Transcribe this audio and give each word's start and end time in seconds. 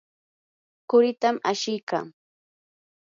quritam 0.89 1.35
ashikaa. 1.49 2.05